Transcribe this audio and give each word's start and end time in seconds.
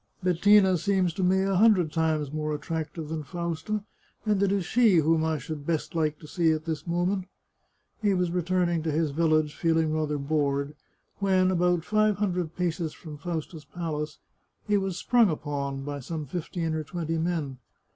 "Bettina 0.23 0.79
seems 0.79 1.13
to 1.13 1.21
me 1.23 1.43
a 1.43 1.57
hundred 1.57 1.91
times 1.91 2.33
more 2.33 2.55
attractive 2.55 3.07
than 3.09 3.21
Fausta, 3.21 3.83
and 4.25 4.41
it 4.41 4.51
is 4.51 4.65
she 4.65 4.95
whom 4.95 5.23
I 5.23 5.37
should 5.37 5.63
best 5.63 5.93
like 5.93 6.17
to 6.17 6.27
see 6.27 6.49
at 6.53 6.65
this 6.65 6.87
moment." 6.87 7.25
He 8.01 8.15
was 8.15 8.31
returning 8.31 8.81
to 8.81 8.91
his 8.91 9.11
village, 9.11 9.53
feeling 9.53 9.93
rather 9.93 10.17
bored, 10.17 10.73
when, 11.19 11.51
about 11.51 11.85
five 11.85 12.17
hundred 12.17 12.55
paces 12.55 12.93
from 12.93 13.19
Fausta's 13.19 13.63
palace, 13.63 14.17
he 14.67 14.75
was 14.75 14.97
sprung 14.97 15.29
upon 15.29 15.83
by 15.83 15.99
some 15.99 16.25
fifteen 16.25 16.73
or 16.73 16.83
twenty 16.83 17.19
men. 17.19 17.59